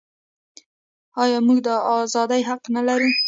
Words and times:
آیا 1.23 1.37
موږ 1.47 1.59
د 1.67 1.69
ازادۍ 2.01 2.41
حق 2.49 2.61
نلرو؟ 2.75 3.09